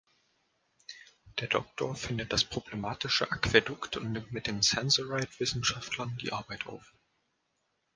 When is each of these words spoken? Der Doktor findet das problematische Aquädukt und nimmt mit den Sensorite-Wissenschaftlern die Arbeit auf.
Der 1.39 1.47
Doktor 1.47 1.93
findet 1.95 2.33
das 2.33 2.43
problematische 2.43 3.31
Aquädukt 3.31 3.97
und 3.97 4.11
nimmt 4.13 4.31
mit 4.31 4.47
den 4.47 4.63
Sensorite-Wissenschaftlern 4.63 6.17
die 6.23 6.33
Arbeit 6.33 6.65
auf. 6.65 6.95